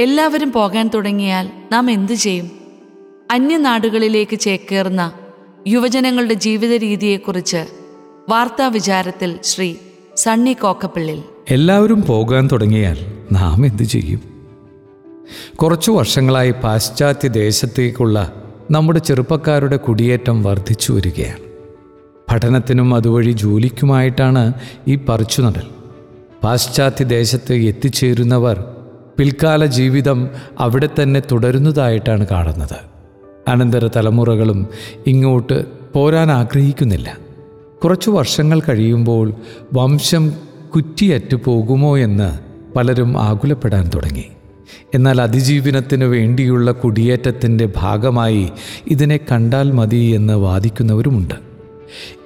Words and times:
എല്ലാവരും 0.00 0.52
പോകാൻ 0.52 0.90
തുടങ്ങിയാൽ 0.94 1.50
നാം 1.72 1.90
എന്തു 1.90 2.12
ചെയ്യും? 2.12 2.50
അന്യനാടുകളിലേക്ക് 3.30 4.38
ചേക്കേറുന്ന 4.38 5.12
യുവജനങ്ങളുടെ 5.68 6.34
ജീവിത 6.34 6.74
രീതിയെക്കുറിച്ച് 6.74 7.66
വാർത്താ 8.28 8.66
വിചാരത്തിൽ 8.68 9.38
ശ്രീ 9.44 9.74
സണ്ണി 10.16 10.52
കോക്കപ്പിള്ളിൽ. 10.52 11.22
എല്ലാവരും 11.50 12.02
പോകാൻ 12.02 12.48
തുടങ്ങിയാൽ 12.52 12.98
നാം 13.32 13.66
എന്തു 13.66 13.82
ചെയ്യും? 13.82 14.20
കുറച്ചു 15.54 15.90
വർഷങ്ങളായി 15.90 16.50
പാശ്ചാത്യ 16.50 17.28
ദേശത്തേക്കുള്ള 17.28 18.42
നമ്മുടെ 18.70 18.98
ചെറുപ്പക്കാരുടെ 18.98 19.76
കുടിയേറ്റം 19.76 20.42
വർദ്ധിച്ചു 20.42 20.92
വരികയാണ്. 20.92 21.40
പഠനത്തിനും 22.30 22.94
അതുവഴി 22.94 23.30
ജോലിക്കുമായിട്ടാണ് 23.30 24.52
ഈ 24.88 24.94
പറിച്ചുനടൽ. 24.94 25.66
പാശ്ചാത്യ 26.44 27.04
ദേശത്ത് 27.04 27.52
എത്തിച്ചേരുന്നവർ 27.52 28.79
പിൽക്കാല 29.20 29.66
ജീവിതം 29.66 30.28
അവിടെ 30.58 30.88
തന്നെ 31.02 31.22
തുടരുന്നതായിട്ടാണ് 31.32 32.26
കാണുന്നത്. 32.30 32.76
അനന്തര 33.48 33.88
തലമുറകളും 33.96 34.66
ഇങ്ങോട്ട് 35.06 35.64
പോരാൻ 35.92 36.30
ആഗ്രഹിക്കുന്നില്ല. 36.30 37.18
കുറച്ചു 37.84 38.10
വർഷങ്ങൾ 38.10 38.60
കഴിയുമ്പോൾ 38.60 39.32
വംശം 39.72 40.32
കുറ്റിയറ്റു 40.74 41.36
പോകുമോ 41.44 41.98
എന്ന് 41.98 42.38
പലരും 42.76 43.22
ആകുലപ്പെടാൻ 43.22 43.90
തുടങ്ങി. 43.94 44.24
എന്നാൽ 44.94 45.22
അതിജീവനത്തിന് 45.22 46.04
വേണ്ടിയുള്ള 46.04 46.72
കുടിയേറ്റത്തിന്റെ 46.72 47.68
ഭാഗമായി 47.76 48.50
ഇതിനെ 48.86 49.20
കണ്ടാൽ 49.32 49.70
മതി 49.70 50.12
എന്ന് 50.16 50.32
വാദിക്കുന്നവരുമുണ്ട്. 50.32 51.34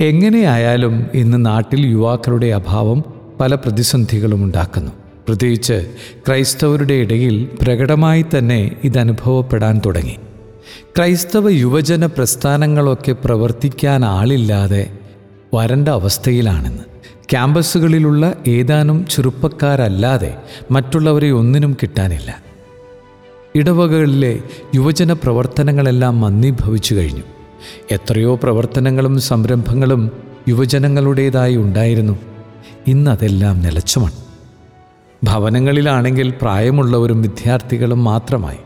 എങ്ങനെയായാലും 0.01 1.07
ഇന്ന് 1.15 1.47
നാട്ടിൽ 1.47 1.87
യുവാക്കളുടെ 1.87 2.47
അഭാവം 2.47 3.05
പല 3.41 3.55
പ്രതിസന്ധികളും 3.55 4.45
ഉണ്ടാക്കുന്നു. 4.45 5.04
പ്രത്യേകിച്ച് 5.29 5.95
ക്രൈസ്തവരുടെ 6.27 6.95
ഇടയിൽ 6.95 7.49
പ്രകടമായി 7.63 8.25
തന്നെ 8.39 8.77
ഇതനുഭവപ്പെടാൻ 8.85 9.81
തുടങ്ങി. 9.87 10.17
ക്രൈസ്തവ 10.97 11.51
യുവജന 11.51 12.07
പ്രസ്ഥാനങ്ങളൊക്കെ 12.07 13.13
പ്രവർത്തിക്കാൻ 13.13 14.05
ആളില്ലാതെ 14.05 14.91
വരണ്ട 15.55 15.89
അവസ്ഥയിലാണെന്ന്. 15.89 16.83
ക്യാമ്പസുകളിലുള്ള 17.31 18.35
ഏതാനും 18.49 19.07
ചെറുപ്പക്കാരല്ലാതെ 19.07 20.37
മറ്റുള്ളവരെ 20.71 21.31
ഒന്നിനും 21.31 21.77
കിട്ടാനില്ല. 21.83 22.43
ഇടവകകളിലെ 23.55 24.39
യുവജന 24.75 25.13
പ്രവർത്തനങ്ങളെല്ലാം 25.13 26.21
മന്ദീഭവിച്ചു 26.21 26.95
കഴിഞ്ഞു. 26.95 27.23
എത്രയോ 27.91 28.35
പ്രവർത്തനങ്ങളും 28.35 29.21
സംരംഭങ്ങളും 29.21 30.11
യുവജനങ്ങളുടേതായി 30.49 31.57
ഉണ്ടായിരുന്നു. 31.57 32.19
ഇന്നതെല്ലാം 32.87 33.61
നിലച്ചുമൺ 33.61 34.24
ഭവനങ്ങളിലാണെങ്കിൽ 35.25 36.31
പ്രായമുള്ളവരും 36.43 37.23
വിദ്യാർത്ഥികളും 37.23 38.05
മാത്രമായി. 38.05 38.57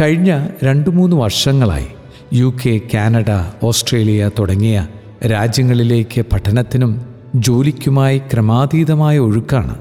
കഴിഞ്ഞ 0.00 0.46
രണ്ട് 0.64 0.90
മൂന്ന് 0.90 1.16
വർഷങ്ങളായി 1.16 1.86
യു 2.34 2.56
കെ 2.66 2.80
കാനഡ 2.94 3.30
ഓസ്ട്രേലിയ 3.62 4.30
തുടങ്ങിയ 4.38 4.86
രാജ്യങ്ങളിലേക്ക് 5.26 6.20
പഠനത്തിനും 6.32 7.00
ജോലിക്കുമായി 7.34 8.18
ക്രമാതീതമായ 8.18 9.18
ഒഴുക്കാണ്. 9.18 9.78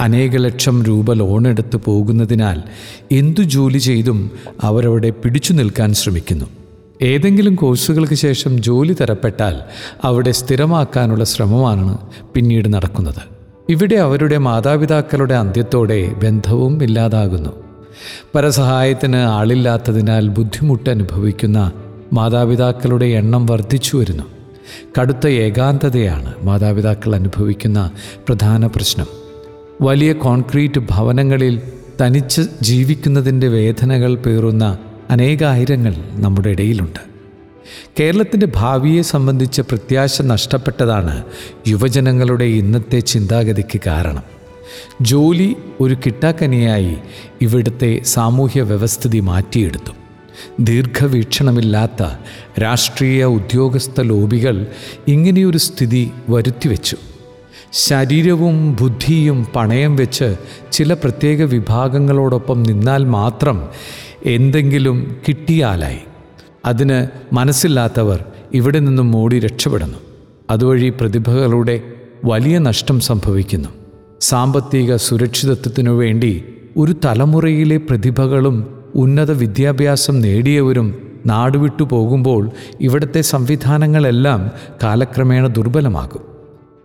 അനേക 0.00 0.36
ലക്ഷം 0.36 0.82
രൂപ 0.82 1.12
ലോണെടുത്ത് 1.12 1.76
പോകുന്നതിനാൽ 1.76 2.62
എന്തു 3.12 3.40
ജോലി 3.40 3.78
ചെയ്തും 3.78 4.30
അവരവിടെ 4.62 5.10
പിടിച്ചു 5.10 5.52
നിൽക്കാൻ 5.52 5.94
ശ്രമിക്കുന്നു. 5.94 6.44
ഏതെങ്കിലും 7.02 7.54
കോഴ്സുകൾക്ക് 7.54 8.14
ശേഷം 8.14 8.62
ജോലി 8.62 8.96
തരപ്പെട്ടാൽ 9.00 9.56
അവിടെ 10.04 10.30
സ്ഥിരമാക്കാനുള്ള 10.30 11.24
ശ്രമമാണ് 11.24 11.98
പിന്നീട് 12.34 12.74
നടക്കുന്നത്. 12.74 13.33
ഇവിടെ 13.68 13.94
അവരുടെ 13.94 14.38
മാതാപിതാക്കളുടെ 14.38 15.34
അന്ത്യത്തോടെ 15.34 16.08
ബന്ധവും 16.08 16.84
ഇല്ലാതാകുന്നു. 16.84 17.50
പരസഹായത്തിന് 18.34 19.16
ആളില്ലാത്തതിനാൽ 19.16 20.28
ബുദ്ധിമുട്ട് 20.28 20.90
അനുഭവിക്കുന്ന 20.90 21.72
മാതാപിതാക്കളുടെ 22.12 23.06
എണ്ണം 23.06 23.46
വർദ്ധിച്ചു 23.46 23.96
വരുന്നു. 23.96 24.22
കടുത്ത 25.00 25.26
ഏകാന്തതയാണ് 25.26 26.34
മാതാപിതാക്കൾ 26.42 27.14
അനുഭവിക്കുന്ന 27.14 27.90
പ്രധാന 28.28 28.66
പ്രശ്നം. 28.66 29.06
വലിയ 29.80 30.12
കോൺക്രീറ്റ് 30.12 30.80
ഭവനങ്ങളിൽ 30.90 31.62
തനിച്ച് 32.00 32.42
ജീവിക്കുന്നതിന്റെ 32.62 33.48
വേദനകൾ 33.48 34.14
പേറുന്ന 34.14 34.78
അനേകായിരങ്ങൾ 35.10 35.94
നമ്മുടെ 36.12 36.48
ഇടയിലുണ്ട്. 36.48 37.13
കേരളത്തിന്റെ 38.00 38.48
ഭാവിയെ 38.54 39.02
സംബന്ധിച്ച 39.02 39.60
പ്രത്യാശ 39.60 40.22
നഷ്ടപ്പെട്ടതാണ് 40.22 41.24
യുവജനങ്ങളുടെ 41.68 42.44
ഇന്നത്തെ 42.44 42.98
ചിന്താഗതിക്ക് 42.98 43.80
കാരണം. 43.86 44.22
ജോലി 45.00 45.56
ഒരു 45.80 45.94
കിട്ടാക്കനിയായി 45.94 46.96
ഇവിടുത്തെ 47.40 48.00
സാമൂഹ്യ 48.04 48.62
വ്യവസ്ഥിതി 48.62 49.20
മാറ്റിയെടുത്തു. 49.20 49.92
ദീർഘവീക്ഷണമില്ലാത്ത 50.60 52.02
രാഷ്ട്രീയ 52.62 53.24
ഉദ്യോഗസ്ഥ 53.24 54.00
ലോബികൾ 54.00 54.66
ഇങ്ങനെയൊരു 55.08 55.58
സ്ഥിതി 55.58 56.10
വരുത്തിവെച്ചു. 56.28 56.96
ശരീരവും 57.72 58.76
ബുദ്ധിയും 58.80 59.46
പണയം 59.56 59.96
വെച്ച് 59.96 60.36
ചില 60.72 60.94
പ്രത്യേക 60.94 61.42
വിഭാഗങ്ങളോടൊപ്പം 61.42 62.62
നിന്നാൽ 62.62 63.04
മാത്രം 63.04 63.68
എന്തെങ്കിലും 64.24 65.16
കിട്ടിയാലായി. 65.28 65.98
അതിന് 66.64 67.34
മനസ്സില്ലാത്തവർ 67.34 68.24
ഇവിടെ 68.54 68.78
നിന്നും 68.78 69.10
മൂടി 69.10 69.40
രക്ഷപ്പെടുന്നു. 69.40 69.98
അതുവഴി 70.50 70.88
പ്രതിഭകളുടെ 71.00 71.82
വലിയ 72.24 72.58
നഷ്ടം 72.58 73.00
സംഭവിക്കുന്നു. 73.00 73.68
സാമ്പത്തിക 74.20 74.96
സുരക്ഷിതത്വത്തിനു 74.96 75.90
വേണ്ടി 75.90 76.44
ഒരു 76.76 76.94
തലമുറയിലെ 77.04 77.76
പ്രതിഭകളും 77.76 78.84
ഉന്നത 78.94 79.30
വിദ്യാഭ്യാസം 79.30 80.20
നേടിയവരും 80.20 81.12
നാടുവിട്ടു 81.26 81.82
പോകുമ്പോൾ 81.82 82.50
ഇവിടുത്തെ 82.80 83.20
സംവിധാനങ്ങളെല്ലാം 83.20 84.50
കാലക്രമേണ 84.82 85.46
ദുർബലമാകും. 85.46 86.22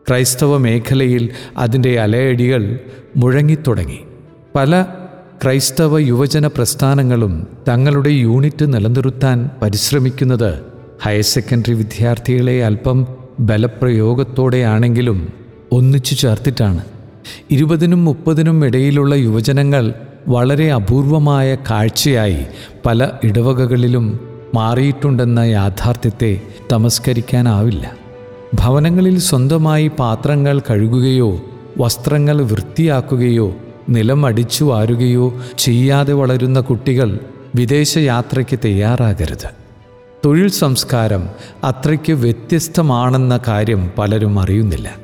ക്രൈസ്തവ 0.07 0.57
മേഖലയിൽ 0.57 1.29
അതിന്റെ 1.57 2.00
അലയടികൾ 2.00 2.79
മുഴങ്ങിത്തുടങ്ങി. 3.18 4.00
പല 4.56 4.85
ക്രൈസ്തവ 5.44 5.97
യുവജന 6.00 6.47
പ്രസ്ഥാനങ്ങളും 6.47 7.47
തങ്ങളുടെ 7.67 8.09
യൂണിറ്റ് 8.09 8.73
നിലനിർത്താൻ 8.73 9.50
പരിശ്രമിക്കുന്നത് 9.61 10.59
ഹയർ 11.03 11.22
സെക്കൻഡറി 11.22 11.73
വിദ്യാർത്ഥികളെ 11.73 12.66
അല്പം 12.66 13.07
ബലപ്രയോഗത്തോടെയാണെങ്കിലും 13.39 15.33
ഒന്നിച്ചു 15.72 16.16
ചേർത്തിട്ടാണ്. 16.16 16.83
ഇരുപതിനും 17.51 18.05
മുപ്പതിനും 18.05 18.66
ഇടയിലുള്ള 18.66 19.16
യുവജനങ്ങൾ 19.16 19.94
വളരെ 20.27 20.72
അപൂർവമായ 20.72 21.56
കാഴ്ചയായി 21.56 22.45
പല 22.85 23.09
ഇടവകകളിലും 23.23 24.19
മാറിയിട്ടുണ്ടെന്ന 24.53 25.39
യാഥാർത്ഥ്യത്തെ 25.39 26.41
തമസ്കരിക്കാനാവില്ല. 26.71 27.91
ഭവനങ്ങളിൽ 28.53 29.19
സ്വന്തമായി 29.19 29.91
പാത്രങ്ങൾ 30.00 30.59
കഴുകുകയോ 30.59 31.41
വസ്ത്രങ്ങൾ 31.77 32.41
വൃത്തിയാക്കുകയോ 32.41 33.56
നിലം 33.89 34.25
അടിച്ചു 34.25 34.63
വാരുകയോ 34.63 35.33
ചെയ്യാതെ 35.57 36.13
വളരുന്ന 36.13 36.59
കുട്ടികൾ 36.59 37.19
വിദേശയാത്രയ്ക്ക് 37.55 38.59
തയ്യാറാകരുത്. 38.66 39.50
തൊഴിൽ 40.25 40.47
സംസ്കാരം 40.47 41.29
അത്രയ്ക്ക് 41.63 42.13
വ്യത്യസ്തമാണെന്ന 42.13 43.39
കാര്യം 43.47 43.91
പലരും 43.97 44.39
അറിയുന്നില്ല. 44.39 44.95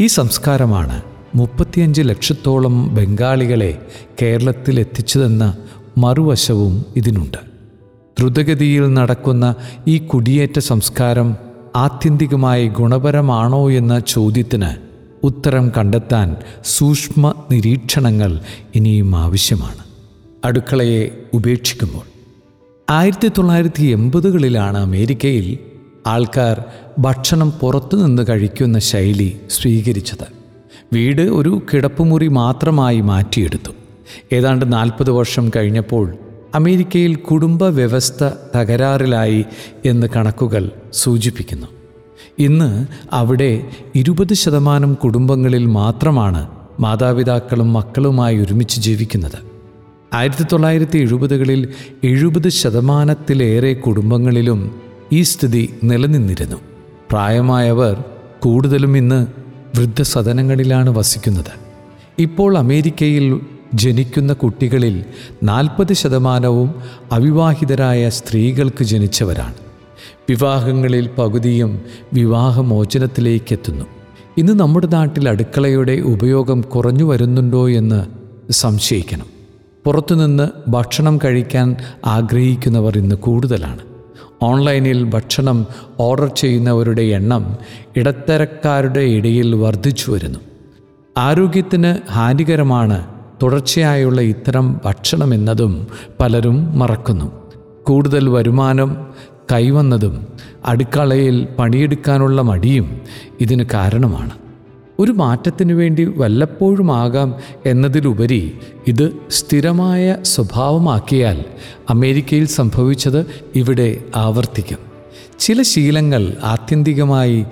ഈ 0.00 0.06
സംസ്കാരമാണ് 0.06 1.02
മുപ്പത്തിയഞ്ച് 1.34 2.02
ലക്ഷത്തോളം 2.02 2.94
ബംഗാളികളെ 2.94 3.86
കേരളത്തിൽ 4.22 4.80
എത്തിച്ചതെന്ന 4.80 5.56
മറുവശവും 5.98 6.84
ഇതിനുണ്ട്. 6.96 7.38
ദ്രുതഗതിയിൽ 8.18 8.94
നടക്കുന്ന 8.94 9.54
ഈ 9.88 9.98
കുടിയേറ്റ 9.98 10.58
സംസ്കാരം 10.58 11.36
ആത്യന്തികമായി 11.76 12.68
ഗുണപരമാണോ 12.68 13.70
എന്ന 13.70 13.98
ചോദ്യത്തിന് 13.98 14.85
ഉത്തരം 15.26 15.72
കണ്ടെത്താൻ 15.78 16.36
സൂക്ഷ്മ 16.64 17.34
നിരീക്ഷണങ്ങൾ 17.50 18.40
ഇനിയും 18.74 19.16
ആവശ്യമാണ്. 19.16 19.84
അടുക്കളയെ 20.44 21.10
ഉപേക്ഷിക്കുമ്പോൾ. 21.34 22.02
ആയിരത്തി 22.90 23.30
തൊള്ളായിരത്തി 23.38 23.82
എൺപതുകളിലാണ് 23.82 24.78
അമേരിക്കയിൽ 24.78 25.58
ആൾക്കാർ 26.06 26.64
ഭക്ഷണം 26.98 27.50
പുറത്തുനിന്ന് 27.50 28.22
കഴിക്കുന്ന 28.28 28.78
ശൈലി 28.78 29.40
സ്വീകരിച്ചത്. 29.50 30.26
വീട് 30.92 31.22
ഒരു 31.22 31.62
കിടപ്പുമുറി 31.74 32.28
മാത്രമായി 32.28 33.00
മാറ്റിയെടുത്തു. 33.00 33.72
ഏതാണ്ട് 34.32 34.72
നാൽപ്പത് 34.72 35.10
വർഷം 35.10 35.50
കഴിഞ്ഞപ്പോൾ 35.56 36.16
അമേരിക്കയിൽ 36.54 37.16
കുടുംബ 37.16 37.64
വ്യവസ്ഥ 37.64 38.24
തകരാറിലായി 38.56 39.44
എന്ന് 39.84 40.06
കണക്കുകൾ 40.16 40.70
സൂചിപ്പിക്കുന്നു. 40.92 41.66
ഇന്ന് 42.38 42.86
അവിടെ 43.12 43.64
ഇരുപത് 43.94 44.34
ശതമാനം 44.34 44.94
കുടുംബങ്ങളിൽ 44.94 45.66
മാത്രമാണ് 45.66 46.48
മാതാപിതാക്കളും 46.80 47.72
മക്കളുമായി 47.72 48.38
ഒരുമിച്ച് 48.38 48.80
ജീവിക്കുന്നത്. 48.80 49.56
ആയിരത്തി 50.14 50.46
തൊള്ളായിരത്തി 50.52 50.98
എഴുപതുകളിൽ 50.98 51.68
എഴുപത് 52.04 52.48
ശതമാനത്തിലേറെ 52.48 53.72
കുടുംബങ്ങളിലും 53.74 54.80
ഈ 55.12 55.22
സ്ഥിതി 55.22 55.74
നിലനിന്നിരുന്നു. 55.84 56.56
പ്രായമായവർ 57.10 58.04
കൂടുതലും 58.40 58.96
ഇന്ന് 58.96 59.26
വൃദ്ധസദനങ്ങളിലാണ് 59.78 60.90
വസിക്കുന്നത്. 60.90 61.52
ഇപ്പോൾ 62.18 62.58
അമേരിക്കയിൽ 62.58 63.40
ജനിക്കുന്ന 63.74 64.32
കുട്ടികളിൽ 64.32 65.04
നാൽപ്പത് 65.42 65.92
ശതമാനവും 65.92 66.74
അവിവാഹിതരായ 67.12 68.08
സ്ത്രീകൾക്ക് 68.08 68.84
ജനിച്ചവരാണ്. 68.84 69.65
വിവാഹങ്ങളിൽ 70.28 71.10
പകുതിയും 71.18 71.80
വിവാഹമോചനത്തിലേക്കെത്തുന്നു. 72.12 73.84
ഇന്ന് 74.38 74.52
നമ്മുടെ 74.52 74.86
നാട്ടിൽ 74.86 75.28
അടുക്കളയുടെ 75.28 75.92
ഉപയോഗം 75.92 76.60
കുറഞ്ഞു 76.60 77.04
വരുന്നുണ്ടോ 77.04 77.68
എന്ന് 77.68 78.06
സംശയിക്കണം. 78.52 79.26
പുറത്തുനിന്ന് 79.84 80.70
ഭക്ഷണം 80.70 81.18
കഴിക്കാൻ 81.24 81.76
ആഗ്രഹിക്കുന്നവർ 82.06 82.98
ഇന്ന് 82.98 83.14
കൂടുതലാണ്. 83.14 83.78
ഓൺലൈനിൽ 84.42 85.04
ഭക്ഷണം 85.04 85.66
ഓർഡർ 86.00 86.26
ചെയ്യുന്നവരുടെ 86.26 87.02
എണ്ണം 87.02 87.56
ഇടത്തരക്കാരുടെ 87.96 89.00
ഇടയിൽ 89.00 89.54
വർദ്ധിച്ചു 89.54 90.10
വരുന്നു. 90.10 90.38
ആരോഗ്യത്തിന് 91.18 92.12
ഹാനികരമാണ് 92.12 93.06
തുടർച്ചയായുള്ള 93.42 94.20
ഇത്തരം 94.20 94.80
ഭക്ഷണമെന്നതും 94.84 95.86
പലരും 96.20 96.78
മറക്കുന്നു. 96.78 97.32
കൂടുതൽ 97.84 98.28
വരുമാനം 98.28 99.06
കൈവന്നതും 99.52 100.26
അടുക്കളയിൽ 100.64 101.48
പണിയെടുക്കാനുള്ള 101.58 102.42
മടിയും 102.42 103.00
ഇതിന് 103.40 103.64
കാരണമാണ്. 103.74 104.30
ഒരു 104.98 105.12
മാറ്റത്തിനു 105.12 105.74
വേണ്ടി 105.74 106.04
വല്ലപ്പോഴുമാകാം 106.04 107.34
എന്നതിലുപരി 107.66 108.58
ഇത് 108.86 109.12
സ്ഥിരമായ 109.30 110.16
സ്വഭാവമാക്കിയാൽ 110.22 111.44
അമേരിക്കയിൽ 111.90 112.46
സംഭവിച്ചത് 112.46 113.26
ഇവിടെ 113.54 113.98
ആവർത്തിക്കും. 114.16 114.78
ചില 115.38 115.62
ശീലങ്ങൾ 115.62 116.36
ആത്യന്തികമായി 116.44 117.44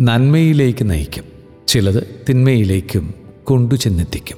നന്മയിലേക്ക് 0.00 0.90
നയിക്കും 0.90 1.24
ചിലത് 1.68 2.24
തിന്മയിലേക്കും 2.28 3.14
കൊണ്ടുചെന്നെത്തിക്കും. 3.44 4.36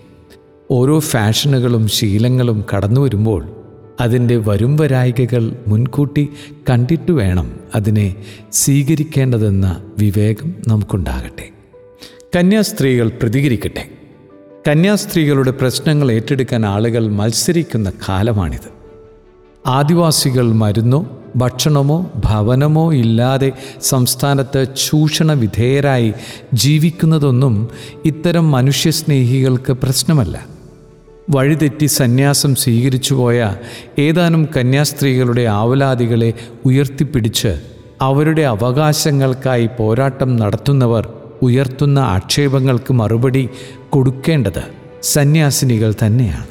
ഓരോ 0.71 0.99
ഫാഷനുകളും 0.99 1.89
ശീലങ്ങളും 1.89 2.65
കടന്നു 2.75 3.01
വരുമ്പോൾ 3.01 3.60
അതിന്റെ 4.01 4.37
വരും 4.37 4.77
വരായികകൾ 4.77 5.57
മുൻകൂട്ടി 5.67 6.29
കണ്ടിട്ട് 6.71 7.13
വേണം 7.13 7.53
അതിനെ 7.75 8.15
സ്വീകരിക്കേണ്ടതെന്ന 8.53 9.83
വിവേകം 9.99 10.55
നമുക്കുണ്ടാകട്ടെ. 10.69 11.51
കന്യാസ്ത്രീകൾ 12.37 13.09
പ്രതികരിക്കട്ടെ. 13.09 13.89
കന്യാസ്ത്രീകളുടെ 14.69 15.51
പ്രശ്നങ്ങൾ 15.51 16.13
ഏറ്റെടുക്കാൻ 16.13 16.67
ആളുകൾ 16.67 17.09
മത്സരിക്കുന്ന 17.09 17.93
കാലമാണിത്. 18.09 18.81
ആദിവാസികൾ 19.67 20.53
മരുന്നോ 20.53 21.19
ഭക്ഷണമോ 21.37 22.11
ഭവനമോ 22.25 22.95
ഇല്ലാതെ 22.95 23.53
സംസ്ഥാനത്ത് 23.83 24.67
ചൂഷണ 24.87 25.33
വിധേയരായി 25.33 26.13
ജീവിക്കുന്നതൊന്നും 26.55 27.69
ഇത്തരം 28.05 28.51
മനുഷ്യസ്നേഹികൾക്ക് 28.51 29.73
പ്രശ്നമല്ല. 29.73 30.60
വഴിതെറ്റി 31.31 31.87
സന്യാസം 31.87 32.55
സ്വീകരിച്ചുപോയ 32.55 33.55
ഏതാനും 33.99 34.49
കന്യാസ്ത്രീകളുടെ 34.57 35.43
ആവലാദികളെ 35.43 36.35
ഉയർത്തിപ്പിടിച്ച് 36.65 37.61
അവരുടെ 38.01 38.43
അവകാശങ്ങൾക്കായി 38.43 39.69
പോരാട്ടം 39.79 40.37
നടത്തുന്നവർ 40.37 41.13
ഉയർത്തുന്ന 41.43 41.99
ആക്ഷേപങ്ങൾക്ക് 41.99 42.93
മറുപടി 42.93 43.49
കൊടുക്കേണ്ടത് 43.91 44.63
സന്യാസിനികൾ 45.03 45.95
തന്നെയാണ്. 46.07 46.47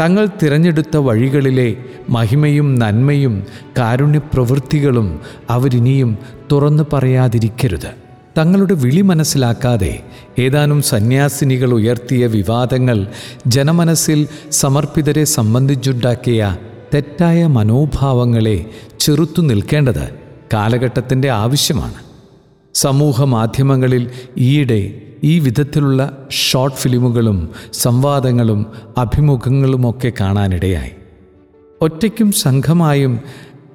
തങ്ങൾ 0.00 0.28
തിരഞ്ഞെടുത്ത 0.42 0.96
വഴികളിലെ 0.96 1.76
മഹിമയും 2.08 2.74
നന്മയും 2.74 3.46
കാരുണ്യപ്രവൃത്തികളും 3.78 5.20
അവരിനിയും 5.50 6.18
തുറന്നു 6.52 6.84
പറയാതിരിക്കരുത്. 6.92 8.09
തങ്ങളുടെ 8.36 8.74
വിളി 8.74 9.00
മനസ്സിലാക്കാതെ 9.00 10.02
ഏതാനും 10.38 10.82
സന്യാസിനികൾ 10.82 11.74
ഉയർത്തിയ 11.74 12.26
വിവാദങ്ങൾ 12.26 13.06
ജനമനസ്സിൽ 13.46 14.28
സമർപ്പിതരെ 14.50 15.24
സംബന്ധിച്ചുണ്ടാക്കിയ 15.24 16.56
തെറ്റായ 16.94 17.46
മനോഭാവങ്ങളെ 17.46 18.70
ചെറുത്തു 19.00 19.40
നിൽക്കേണ്ടത് 19.40 20.14
കാലഘട്ടത്തിന്റെ 20.52 21.30
ആവശ്യമാണ്. 21.30 21.94
സമൂഹ 22.74 23.24
മാധ്യമങ്ങളിൽ 23.24 24.10
ഈയിടെ 24.38 25.00
ഈ 25.24 25.38
വിധത്തിലുള്ള 25.38 26.26
ഷോർട്ട് 26.30 26.76
ഫിലിമുകളും 26.76 27.50
സംവാദങ്ങളും 27.72 28.66
അഭിമുഖങ്ങളുമൊക്കെ 28.98 30.12
കാണാനിടയായി. 30.20 30.90
ഒറ്റയ്ക്കും 31.80 32.32
സംഘമായും 32.32 33.20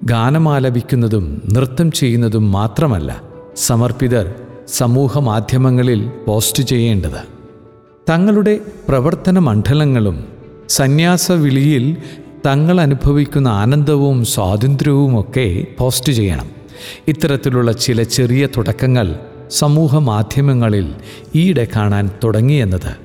ഗാനമാലപിക്കുന്നതും 0.03 1.41
നൃത്തം 1.53 1.91
ചെയ്യുന്നതും 1.91 2.51
മാത്രമല്ല 2.51 3.21
സമർപ്പിതർ 3.55 4.33
സമൂഹ 4.67 5.19
മാധ്യമങ്ങളിൽ 5.19 6.07
പോസ്റ്റ് 6.27 6.63
ചെയ്യേണ്ടത്. 6.63 7.35
തങ്ങളുടെ 8.09 8.59
പ്രവർത്തന 8.89 9.39
മണ്ഡലങ്ങളും 9.39 10.27
സന്യാസ 10.69 11.31
വിളിയിൽ 11.31 11.97
തങ്ങൾ 12.45 12.81
അനുഭവിക്കുന്ന 12.81 13.47
ആനന്ദവും 13.47 14.25
സ്വാതന്ത്ര്യവുമൊക്കെ 14.25 15.67
പോസ്റ്റ് 15.79 16.13
ചെയ്യണം. 16.13 16.49
ഇത്തരത്തിലുള്ള 17.07 17.71
ചില 17.71 18.03
ചെറിയ 18.03 18.45
തുടക്കങ്ങൾ 18.45 19.15
സമൂഹ 19.51 19.97
മാധ്യമങ്ങളിൽ 19.97 20.93
ഈയിടെ 21.35 21.67
കാണാൻ 21.75 22.09
തുടങ്ങിയെന്നത് 22.23 22.95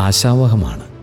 ആശാവഹമാണ്. 0.00 0.93